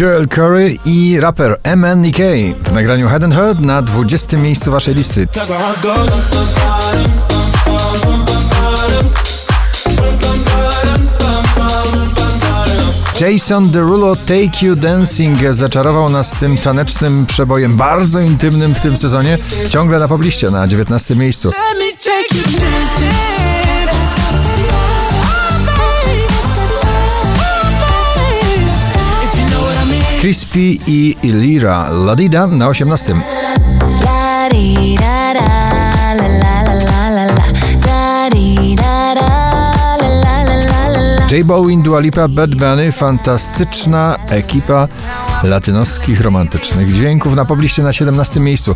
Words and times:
Joel 0.00 0.28
Curry 0.28 0.78
i 0.84 1.20
raper 1.20 1.60
MNEK 1.76 2.16
w 2.64 2.72
nagraniu 2.72 3.08
Head 3.08 3.24
and 3.24 3.34
Heart 3.34 3.60
na 3.60 3.82
20. 3.82 4.36
miejscu 4.36 4.70
waszej 4.70 4.94
listy. 4.94 5.26
Jason 13.20 13.70
Derulo 13.70 14.16
Take 14.16 14.66
You 14.66 14.76
Dancing 14.76 15.38
zaczarował 15.50 16.10
nas 16.10 16.30
tym 16.30 16.56
tanecznym 16.56 17.26
przebojem 17.26 17.76
bardzo 17.76 18.20
intymnym 18.20 18.74
w 18.74 18.80
tym 18.80 18.96
sezonie, 18.96 19.38
ciągle 19.68 19.98
na 19.98 20.08
pobliście 20.08 20.50
na 20.50 20.68
19 20.68 21.16
miejscu. 21.16 21.52
Crispy 30.20 30.78
i 30.86 31.16
Ilira 31.22 31.88
Ladida 31.90 32.46
na 32.46 32.68
18. 32.68 33.14
J 41.30 41.46
Balwin, 41.46 41.82
Dua 41.82 42.00
Lipa, 42.00 42.28
Bad 42.28 42.54
Bunny, 42.54 42.92
fantastyczna 42.92 44.16
ekipa 44.30 44.88
latynoskich 45.42 46.20
romantycznych 46.20 46.92
dźwięków 46.92 47.34
na 47.34 47.44
pobliście 47.44 47.82
na 47.82 47.92
17 47.92 48.40
miejscu. 48.40 48.74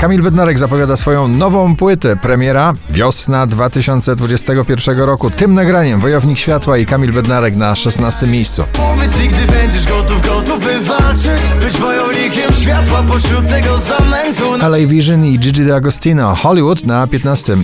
Kamil 0.00 0.22
Bednarek 0.22 0.58
zapowiada 0.58 0.96
swoją 0.96 1.28
nową 1.28 1.76
płytę. 1.76 2.16
Premiera 2.16 2.74
wiosna 2.90 3.46
2021 3.46 4.98
roku. 4.98 5.30
Tym 5.30 5.54
nagraniem 5.54 6.00
Wojownik 6.00 6.38
Światła 6.38 6.78
i 6.78 6.86
Kamil 6.86 7.12
Bednarek 7.12 7.56
na 7.56 7.76
16 7.76 8.26
miejscu. 8.26 8.64
Powiedz 8.72 9.18
mi, 9.18 9.28
gdy 9.28 9.52
będziesz 9.52 9.86
gotów, 9.86 10.20
gotów 10.26 10.64
by 10.64 10.80
walczyć, 10.80 11.42
być 11.60 11.76
wojownikiem 11.76 12.52
światła 12.52 13.02
pośród 13.02 13.48
tego 13.48 13.78
zamętu. 13.78 14.66
LA 14.66 14.86
Vision 14.86 15.24
i 15.24 15.38
Gigi 15.38 15.62
D'Agostino. 15.62 16.34
Hollywood 16.34 16.84
na 16.84 17.06
15. 17.06 17.56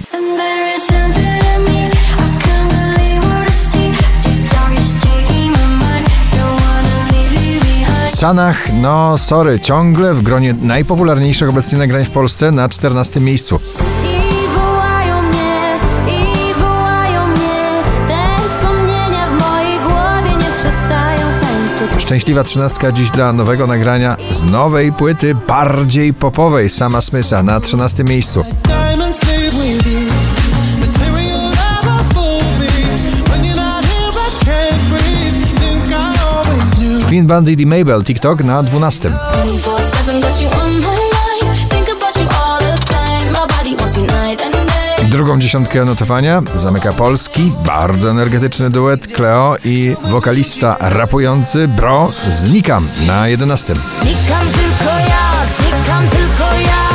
Sanach, 8.16 8.72
no 8.72 9.18
sorry, 9.18 9.60
ciągle 9.60 10.14
w 10.14 10.22
gronie 10.22 10.54
najpopularniejszych 10.62 11.48
obecnie 11.48 11.78
nagrań 11.78 12.04
w 12.04 12.10
Polsce 12.10 12.50
na 12.50 12.68
14 12.68 13.20
miejscu. 13.20 13.60
Szczęśliwa 21.98 22.44
trzynastka 22.44 22.92
dziś 22.92 23.10
dla 23.10 23.32
nowego 23.32 23.66
nagrania 23.66 24.16
z 24.30 24.44
nowej 24.44 24.92
płyty, 24.92 25.34
bardziej 25.34 26.14
popowej, 26.14 26.68
sama 26.68 27.00
Smitha 27.00 27.42
na 27.42 27.60
13 27.60 28.04
miejscu. 28.04 28.44
Clean 37.16 37.26
Bandit 37.26 37.60
i 37.60 37.66
Mabel, 37.66 38.04
TikTok 38.04 38.44
na 38.44 38.62
12. 38.62 39.10
Drugą 45.10 45.38
dziesiątkę 45.38 45.84
notowania 45.84 46.42
zamyka 46.54 46.92
polski, 46.92 47.52
bardzo 47.66 48.10
energetyczny 48.10 48.70
duet 48.70 49.06
Cleo 49.06 49.56
i 49.64 49.96
wokalista 50.10 50.76
rapujący 50.80 51.68
Bro 51.68 52.12
Znikam 52.28 52.88
na 53.06 53.28
11. 53.28 53.74
Znikam 53.74 54.46
tylko 54.46 54.98
ja, 54.98 55.32
znikam 55.58 56.08
tylko 56.08 56.54
ja, 56.54 56.88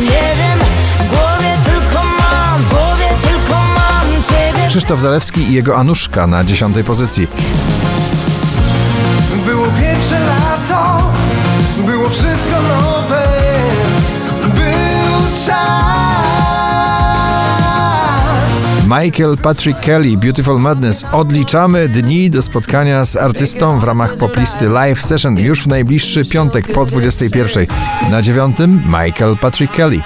nie 0.00 0.34
wiem, 0.36 0.58
w 0.98 1.08
głowie 1.08 1.58
tylko 1.64 2.04
mam, 2.04 2.62
w 2.62 2.68
głowie 2.68 3.08
tylko 3.22 3.54
mam 3.54 4.22
ciebie. 4.22 4.68
Krzysztof 4.68 5.00
Zalewski 5.00 5.40
i 5.40 5.52
jego 5.52 5.76
Anuszka 5.76 6.26
na 6.26 6.44
dziesiątej 6.44 6.84
pozycji. 6.84 7.28
Było 9.46 9.66
pierwsze 9.80 10.20
lato, 10.20 11.12
było 11.86 12.08
wszystko 12.08 12.56
nowe, 12.62 13.22
był 14.40 15.46
czas. 15.46 15.84
Michael 19.00 19.36
Patrick 19.36 19.80
Kelly, 19.80 20.16
Beautiful 20.16 20.60
Madness. 20.60 21.04
Odliczamy 21.12 21.88
dni 21.88 22.30
do 22.30 22.42
spotkania 22.42 23.04
z 23.04 23.16
artystą 23.16 23.78
w 23.78 23.84
ramach 23.84 24.14
poplisty 24.20 24.68
Live 24.68 25.04
Session 25.04 25.38
już 25.38 25.62
w 25.62 25.66
najbliższy 25.66 26.24
piątek 26.24 26.72
po 26.72 26.84
21. 26.84 27.66
Na 28.10 28.22
dziewiątym 28.22 28.82
Michael 28.86 29.36
Patrick 29.36 29.74
Kelly. 29.74 30.00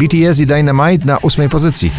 BTS 0.00 0.40
i 0.40 0.46
Dynamite 0.46 1.06
na 1.06 1.18
ósmej 1.18 1.48
pozycji. 1.48 1.90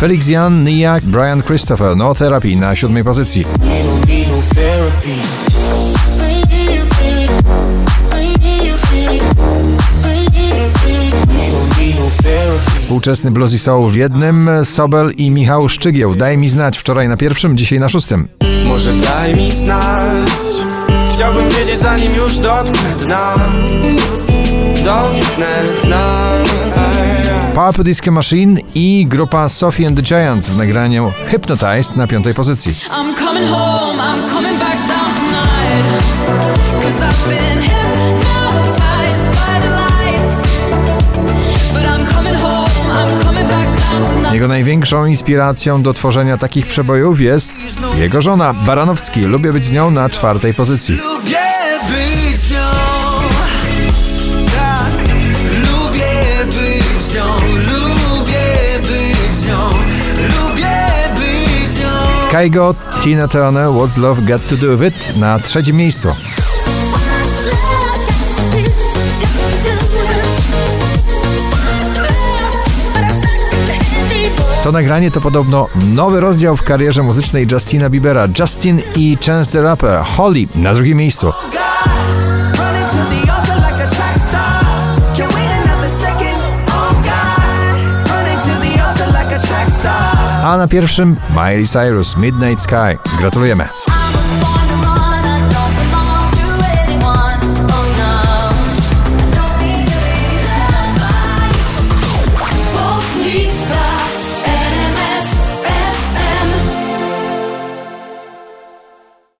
Felix 0.00 0.28
Jan, 0.28 0.64
Nia, 0.64 1.00
Brian 1.02 1.42
Christopher, 1.42 1.96
No 1.96 2.14
Therapy 2.14 2.56
na 2.56 2.76
siódmej 2.76 3.04
pozycji. 3.04 3.46
Współczesny 12.94 13.30
blues 13.30 13.52
i 13.52 13.58
soul 13.58 13.90
w 13.90 13.94
jednym, 13.94 14.50
Sobel 14.64 15.12
i 15.16 15.30
Michał 15.30 15.68
Szczygieł. 15.68 16.14
Daj 16.14 16.38
mi 16.38 16.48
znać, 16.48 16.78
wczoraj 16.78 17.08
na 17.08 17.16
pierwszym, 17.16 17.56
dzisiaj 17.56 17.80
na 17.80 17.88
szóstym. 17.88 18.28
Może 18.66 18.92
daj 18.92 19.34
mi 19.34 19.52
znać, 19.52 20.30
chciałbym 21.10 21.50
wiedzieć 21.50 21.80
zanim 21.80 22.12
już 22.12 22.38
dotknę 22.38 22.96
dna, 22.98 23.34
dotknę 24.84 25.62
dna. 25.82 26.30
Purple 27.54 27.84
Disco 27.84 28.10
Machine 28.10 28.60
i 28.74 29.06
grupa 29.08 29.48
Sophie 29.48 29.86
and 29.86 29.96
the 29.96 30.02
Giants 30.02 30.48
w 30.48 30.56
nagraniu 30.56 31.12
Hypnotized 31.26 31.96
na 31.96 32.06
piątej 32.06 32.34
pozycji. 32.34 32.72
I'm 32.72 33.18
coming 33.18 33.48
home, 33.48 34.02
I'm 34.02 34.30
coming 34.34 34.58
back 34.58 34.78
down 34.88 35.14
tonight, 35.14 35.83
Jego 44.44 44.52
największą 44.54 45.06
inspiracją 45.06 45.82
do 45.82 45.94
tworzenia 45.94 46.38
takich 46.38 46.66
przebojów 46.66 47.20
jest 47.20 47.56
jego 47.96 48.22
żona 48.22 48.54
Baranowski. 48.54 49.20
Lubię 49.20 49.52
być 49.52 49.64
z 49.64 49.72
nią 49.72 49.90
na 49.90 50.08
czwartej 50.08 50.54
pozycji. 50.54 50.96
Lubię 50.96 51.38
być 51.88 52.38
z 52.38 52.50
nią. 52.52 52.58
Tak, 54.46 55.14
lubię 55.52 56.44
być 56.46 57.02
z 57.02 57.14
nią. 57.14 57.24
Lubię 57.54 58.80
być 58.80 59.36
z 59.36 59.48
nią. 59.48 59.68
Lubię 60.18 60.76
być 61.16 61.68
z 61.68 61.80
nią. 61.80 62.28
Kaigo, 62.30 62.74
Tina 63.02 63.28
Turner, 63.28 63.66
What's 63.66 63.98
Love 63.98 64.22
Got 64.22 64.48
to 64.48 64.56
Do 64.56 64.76
With 64.76 65.10
It 65.10 65.16
na 65.16 65.38
trzecim 65.38 65.76
miejscu. 65.76 66.08
To 74.64 74.72
nagranie 74.72 75.10
to 75.10 75.20
podobno 75.20 75.68
nowy 75.94 76.20
rozdział 76.20 76.56
w 76.56 76.62
karierze 76.62 77.02
muzycznej 77.02 77.46
Justina 77.52 77.90
Biebera. 77.90 78.28
Justin 78.38 78.80
i 78.96 79.18
Chance 79.26 79.52
the 79.52 79.62
Rapper, 79.62 79.98
Holly 79.98 80.46
na 80.54 80.74
drugim 80.74 80.98
miejscu. 80.98 81.32
A 90.44 90.56
na 90.56 90.68
pierwszym 90.68 91.16
Miley 91.30 91.66
Cyrus, 91.66 92.16
Midnight 92.16 92.62
Sky. 92.62 92.98
Gratulujemy. 93.18 93.64